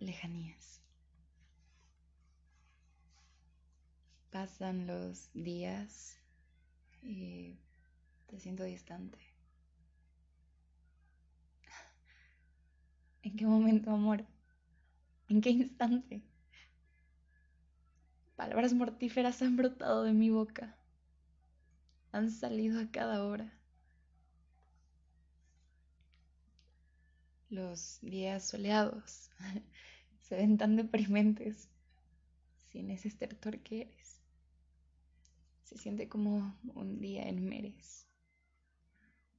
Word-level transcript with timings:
lejanías. 0.00 0.80
Pasan 4.30 4.86
los 4.86 5.30
días 5.34 6.16
y 7.02 7.58
te 8.26 8.40
siento 8.40 8.64
distante. 8.64 9.18
¿En 13.22 13.36
qué 13.36 13.46
momento, 13.46 13.90
amor? 13.90 14.24
¿En 15.28 15.40
qué 15.40 15.50
instante? 15.50 16.22
Palabras 18.36 18.72
mortíferas 18.72 19.42
han 19.42 19.56
brotado 19.56 20.04
de 20.04 20.12
mi 20.12 20.30
boca. 20.30 20.76
Han 22.12 22.30
salido 22.30 22.80
a 22.80 22.90
cada 22.90 23.24
hora. 23.24 23.52
Los 27.50 28.00
días 28.00 28.48
soleados 28.48 29.30
se 30.30 30.36
ven 30.36 30.58
tan 30.58 30.76
deprimentes 30.76 31.68
sin 32.70 32.88
ese 32.90 33.08
estertor 33.08 33.58
que 33.58 33.80
eres. 33.80 34.22
Se 35.64 35.76
siente 35.76 36.08
como 36.08 36.56
un 36.76 37.00
día 37.00 37.28
en 37.28 37.44
Meres, 37.48 38.06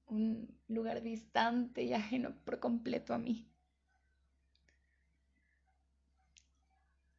un 0.07 0.53
lugar 0.67 1.01
distante 1.01 1.83
y 1.83 1.93
ajeno 1.93 2.35
por 2.43 2.59
completo 2.59 3.13
a 3.13 3.19
mí. 3.19 3.47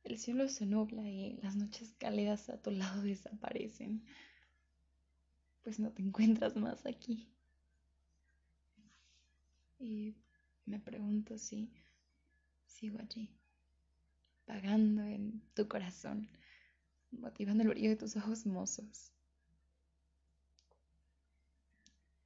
El 0.05 0.19
cielo 0.19 0.51
se 0.51 0.67
nubla 0.67 1.09
y 1.09 1.39
las 1.43 1.57
noches 1.57 1.95
cálidas 1.97 2.51
a 2.51 2.61
tu 2.61 2.73
lado 2.73 3.01
desaparecen, 3.01 4.05
pues 5.63 5.81
no 5.81 5.91
te 5.93 6.03
encuentras 6.03 6.57
más 6.57 6.85
aquí. 6.85 7.27
Y 9.79 10.15
me 10.67 10.79
pregunto 10.79 11.39
si 11.39 11.73
sigo 12.67 12.99
allí, 12.99 13.31
pagando 14.47 15.03
en 15.03 15.43
tu 15.55 15.69
corazón, 15.69 16.29
motivando 17.11 17.63
el 17.63 17.71
brillo 17.71 17.91
de 17.91 17.97
tus 17.97 18.17
ojos 18.17 18.47
mozos. 18.47 19.13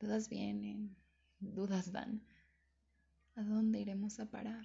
Dudas 0.01 0.29
vienen, 0.29 0.95
dudas 1.41 1.93
van. 1.93 2.23
¿A 3.35 3.43
dónde 3.43 3.81
iremos 3.81 4.19
a 4.21 4.27
parar? 4.27 4.65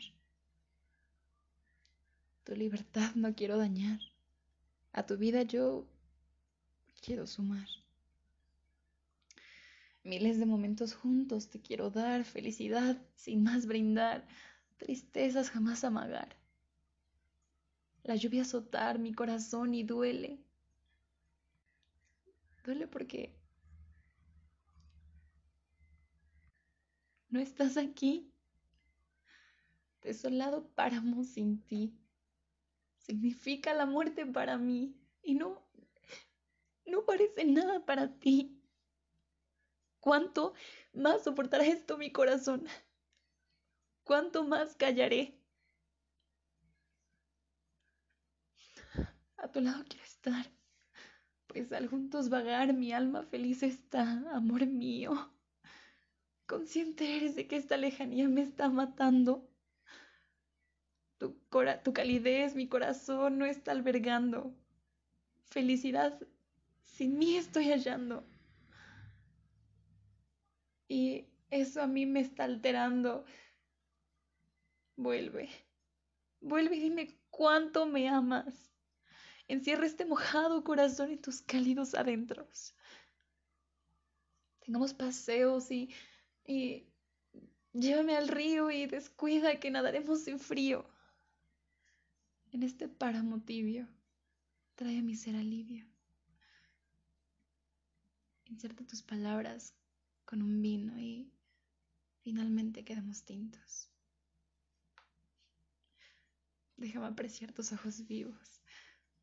Tu 2.43 2.55
libertad 2.55 3.15
no 3.15 3.35
quiero 3.35 3.57
dañar. 3.57 3.99
A 4.93 5.05
tu 5.05 5.17
vida 5.17 5.43
yo 5.43 5.87
quiero 7.01 7.27
sumar. 7.27 7.67
Miles 10.03 10.39
de 10.39 10.45
momentos 10.45 10.93
juntos 10.95 11.49
te 11.49 11.61
quiero 11.61 11.91
dar, 11.91 12.23
felicidad 12.23 12.97
sin 13.15 13.43
más 13.43 13.67
brindar, 13.67 14.27
tristezas 14.77 15.49
jamás 15.49 15.83
amagar. 15.83 16.40
La 18.03 18.15
lluvia 18.15 18.41
azotar 18.41 18.99
mi 18.99 19.13
corazón 19.13 19.73
y 19.73 19.83
duele. 19.83 20.39
Duele 22.63 22.87
porque 22.87 23.35
no 27.29 27.39
estás 27.39 27.77
aquí. 27.77 28.31
Desolado 30.01 30.67
páramo 30.69 31.23
sin 31.23 31.61
ti. 31.61 31.95
Significa 32.97 33.73
la 33.73 33.85
muerte 33.85 34.25
para 34.25 34.57
mí 34.57 34.95
y 35.21 35.35
no, 35.35 35.61
no 36.85 37.05
parece 37.05 37.45
nada 37.45 37.85
para 37.85 38.19
ti. 38.19 38.59
¿Cuánto 39.99 40.53
más 40.93 41.23
soportará 41.23 41.65
esto 41.65 41.97
mi 41.97 42.11
corazón? 42.11 42.65
¿Cuánto 44.03 44.43
más 44.43 44.75
callaré? 44.75 45.40
A 49.51 49.53
tu 49.53 49.59
lado 49.59 49.83
quiero 49.83 50.05
estar, 50.05 50.45
pues 51.47 51.73
al 51.73 51.89
juntos 51.89 52.29
vagar 52.29 52.71
mi 52.71 52.93
alma 52.93 53.23
feliz 53.23 53.63
está, 53.63 54.23
amor 54.33 54.65
mío. 54.65 55.11
Consciente 56.47 57.17
eres 57.17 57.35
de 57.35 57.47
que 57.47 57.57
esta 57.57 57.75
lejanía 57.75 58.29
me 58.29 58.43
está 58.43 58.69
matando. 58.69 59.45
Tu, 61.17 61.35
calidez, 61.93 62.55
mi 62.55 62.69
corazón 62.69 63.39
no 63.39 63.45
está 63.45 63.73
albergando. 63.73 64.55
Felicidad 65.49 66.17
sin 66.85 67.17
mí 67.17 67.35
estoy 67.35 67.71
hallando. 67.71 68.25
Y 70.87 71.25
eso 71.49 71.81
a 71.81 71.87
mí 71.87 72.05
me 72.05 72.21
está 72.21 72.45
alterando. 72.45 73.25
Vuelve, 74.95 75.49
vuelve 76.39 76.77
y 76.77 76.79
dime 76.79 77.19
cuánto 77.29 77.85
me 77.85 78.07
amas. 78.07 78.70
Encierra 79.47 79.85
este 79.85 80.05
mojado 80.05 80.63
corazón 80.63 81.11
en 81.11 81.21
tus 81.21 81.41
cálidos 81.41 81.93
adentros. 81.93 82.73
Tengamos 84.59 84.93
paseos 84.93 85.71
y, 85.71 85.89
y 86.45 86.87
llévame 87.73 88.15
al 88.15 88.27
río 88.27 88.71
y 88.71 88.85
descuida 88.85 89.59
que 89.59 89.71
nadaremos 89.71 90.23
sin 90.23 90.39
frío. 90.39 90.85
En 92.51 92.63
este 92.63 92.87
páramo 92.87 93.41
tibio, 93.41 93.87
trae 94.75 94.99
a 94.99 95.01
mi 95.01 95.15
ser 95.15 95.35
alivio. 95.35 95.85
Inserta 98.45 98.85
tus 98.85 99.01
palabras 99.01 99.73
con 100.25 100.41
un 100.41 100.61
vino 100.61 100.99
y 100.99 101.31
finalmente 102.21 102.83
quedamos 102.83 103.23
tintos. 103.23 103.89
Déjame 106.75 107.07
apreciar 107.07 107.53
tus 107.53 107.71
ojos 107.71 108.07
vivos 108.07 108.61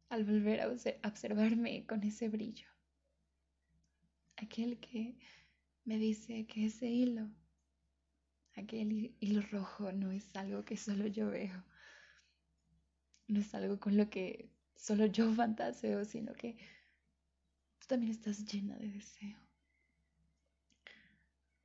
al 0.08 0.24
volver 0.24 0.60
a 0.60 0.68
observarme 0.68 1.86
con 1.86 2.02
ese 2.02 2.28
brillo. 2.28 2.68
Aquel 4.36 4.78
que 4.78 5.18
me 5.84 5.98
dice 5.98 6.46
que 6.46 6.66
ese 6.66 6.86
hilo, 6.86 7.28
aquel 8.54 9.14
hilo 9.20 9.42
rojo 9.50 9.92
no 9.92 10.10
es 10.10 10.34
algo 10.36 10.64
que 10.64 10.76
solo 10.76 11.06
yo 11.06 11.30
veo, 11.30 11.64
no 13.26 13.40
es 13.40 13.54
algo 13.54 13.78
con 13.78 13.96
lo 13.96 14.08
que 14.08 14.50
solo 14.74 15.06
yo 15.06 15.32
fantaseo, 15.34 16.04
sino 16.04 16.32
que 16.34 16.56
tú 17.78 17.86
también 17.88 18.12
estás 18.12 18.44
llena 18.46 18.76
de 18.76 18.88
deseo. 18.88 19.38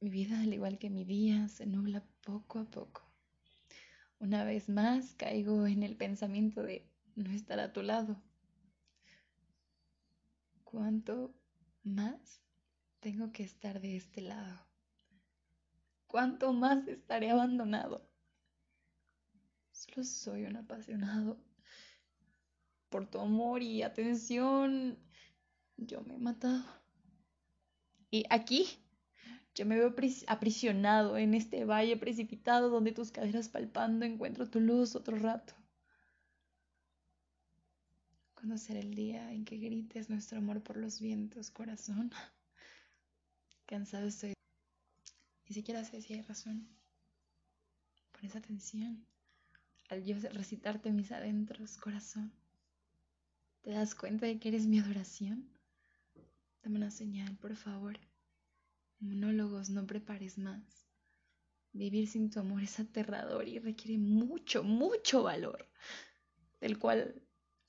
Mi 0.02 0.10
vida, 0.10 0.42
al 0.42 0.54
igual 0.54 0.80
que 0.80 0.90
mi 0.90 1.06
día, 1.06 1.48
se 1.48 1.66
nubla 1.66 2.04
poco 2.26 2.60
a 2.60 2.66
poco. 2.66 3.10
Una 4.20 4.44
vez 4.44 4.68
más 4.68 5.14
caigo 5.14 5.66
en 5.66 5.84
el 5.84 5.96
pensamiento 5.96 6.62
de 6.62 6.86
no 7.16 7.32
estar 7.32 7.60
a 7.60 7.72
tu 7.72 7.82
lado. 7.82 8.22
¿Cuánto 10.74 11.32
más 11.84 12.42
tengo 13.00 13.32
que 13.32 13.44
estar 13.44 13.80
de 13.80 13.96
este 13.96 14.22
lado? 14.22 14.60
¿Cuánto 16.08 16.52
más 16.52 16.88
estaré 16.88 17.30
abandonado? 17.30 18.10
Solo 19.72 20.04
soy 20.04 20.46
un 20.46 20.56
apasionado. 20.56 21.38
Por 22.90 23.06
tu 23.06 23.20
amor 23.20 23.62
y 23.62 23.84
atención, 23.84 24.98
yo 25.78 26.02
me 26.02 26.16
he 26.16 26.18
matado. 26.18 26.66
Y 28.10 28.26
aquí 28.32 28.66
yo 29.54 29.68
me 29.68 29.78
veo 29.78 29.94
aprisionado 30.26 31.18
en 31.18 31.36
este 31.36 31.66
valle 31.66 31.98
precipitado 31.98 32.72
donde 32.72 32.94
tus 32.94 33.12
caderas 33.12 33.48
palpando 33.48 34.06
encuentro 34.06 34.50
tu 34.50 34.60
luz 34.60 34.96
otro 34.96 35.18
rato. 35.18 35.54
¿Cuándo 38.44 38.58
será 38.58 38.82
el 38.82 38.94
día 38.94 39.32
en 39.32 39.46
que 39.46 39.56
grites 39.56 40.10
nuestro 40.10 40.40
amor 40.40 40.62
por 40.62 40.76
los 40.76 41.00
vientos, 41.00 41.50
corazón? 41.50 42.12
Cansado 43.66 44.06
estoy. 44.06 44.34
Ni 45.48 45.56
siquiera 45.56 45.86
sé 45.86 46.02
si 46.02 46.16
hay 46.16 46.24
razón. 46.24 46.68
Pones 48.12 48.36
atención 48.36 49.08
al 49.88 50.04
yo 50.04 50.18
recitarte 50.34 50.92
mis 50.92 51.14
adentros, 51.14 51.78
corazón. 51.78 52.34
¿Te 53.62 53.72
das 53.72 53.96
cuenta 53.96 54.26
de 54.26 54.38
que 54.38 54.50
eres 54.50 54.66
mi 54.66 54.78
adoración? 54.78 55.50
Dame 56.64 56.76
una 56.76 56.92
señal, 56.92 57.38
por 57.38 57.56
favor. 57.56 57.98
Monólogos, 59.00 59.70
no 59.70 59.88
prepares 59.88 60.38
más. 60.38 60.86
Vivir 61.72 62.10
sin 62.10 62.30
tu 62.30 62.42
amor 62.42 62.62
es 62.62 62.78
aterrador 62.78 63.48
y 63.48 63.60
requiere 63.60 63.98
mucho, 63.98 64.66
mucho 64.66 65.24
valor, 65.24 65.66
del 66.60 66.78
cual 66.78 67.23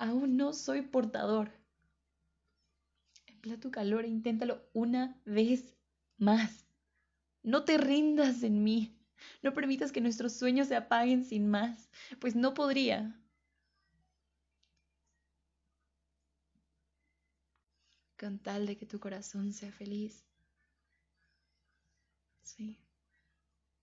aún 0.04 0.36
no 0.36 0.52
soy 0.52 0.82
portador. 0.82 1.50
Emplea 3.26 3.58
tu 3.58 3.70
calor 3.70 4.04
e 4.04 4.08
inténtalo 4.08 4.62
una 4.74 5.18
vez 5.24 5.74
más. 6.18 6.66
No 7.42 7.64
te 7.64 7.78
rindas 7.78 8.42
en 8.42 8.62
mí. 8.62 8.98
No 9.42 9.54
permitas 9.54 9.92
que 9.92 10.02
nuestros 10.02 10.34
sueños 10.34 10.68
se 10.68 10.76
apaguen 10.76 11.24
sin 11.24 11.48
más, 11.48 11.88
pues 12.20 12.36
no 12.36 12.52
podría. 12.52 13.18
Con 18.18 18.38
tal 18.38 18.66
de 18.66 18.76
que 18.76 18.86
tu 18.86 19.00
corazón 19.00 19.52
sea 19.54 19.72
feliz. 19.72 20.26
Sí, 22.42 22.78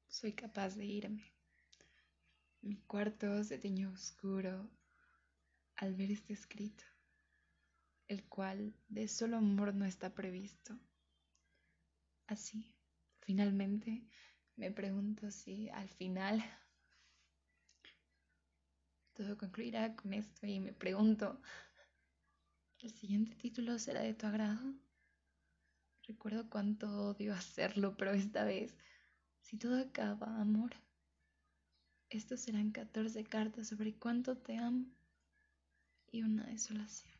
soy 0.08 0.34
capaz 0.34 0.76
de 0.76 0.86
irme. 0.86 1.34
Mi 2.62 2.78
cuarto 2.78 3.44
se 3.44 3.58
teñó 3.58 3.92
oscuro 3.92 4.70
al 5.82 5.96
ver 5.96 6.12
este 6.12 6.34
escrito, 6.34 6.84
el 8.08 8.24
cual 8.26 8.76
de 8.88 9.08
solo 9.08 9.38
amor 9.38 9.74
no 9.74 9.86
está 9.86 10.14
previsto. 10.14 10.80
Así, 12.28 12.76
finalmente, 13.22 14.08
me 14.56 14.72
pregunto 14.72 15.32
si 15.32 15.70
al 15.70 15.90
final 15.90 16.40
todo 19.14 19.36
concluirá 19.40 19.96
con 19.96 20.14
esto 20.14 20.46
y 20.46 20.60
me 20.60 20.72
pregunto, 20.72 21.42
¿el 22.78 22.92
siguiente 22.92 23.36
título 23.36 23.80
será 23.80 24.02
de 24.02 24.14
tu 24.14 24.28
agrado? 24.28 24.76
Recuerdo 26.04 26.48
cuánto 26.48 27.08
odio 27.08 27.34
hacerlo, 27.34 27.98
pero 27.98 28.12
esta 28.12 28.44
vez, 28.44 28.78
si 29.40 29.58
todo 29.58 29.80
acaba, 29.80 30.40
amor, 30.40 30.76
estos 32.10 32.42
serán 32.42 32.72
14 32.72 33.24
cartas 33.24 33.70
sobre 33.70 33.96
cuánto 33.96 34.38
te 34.38 34.58
amo 34.58 35.01
y 36.12 36.24
una 36.24 36.44
desolación. 36.44 37.11